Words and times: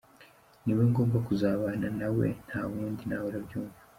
Ni 0.63 0.73
we 0.77 0.83
ngomba 0.91 1.17
kuzabana 1.27 1.87
na 1.99 2.07
we 2.17 2.27
nta 2.47 2.61
wundi 2.71 3.03
na 3.07 3.17
we 3.21 3.25
urabyumva”. 3.29 3.79